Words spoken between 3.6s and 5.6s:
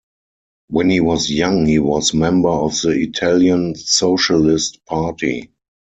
Socialist Party.